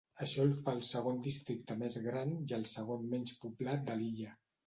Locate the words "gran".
2.07-2.33